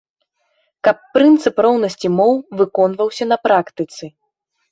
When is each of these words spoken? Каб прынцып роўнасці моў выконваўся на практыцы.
Каб 0.87 0.97
прынцып 1.17 1.55
роўнасці 1.65 2.07
моў 2.19 2.33
выконваўся 2.61 3.23
на 3.35 3.39
практыцы. 3.47 4.03